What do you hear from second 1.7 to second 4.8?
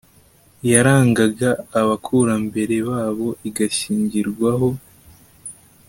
abakurambere babo igashyingirwaho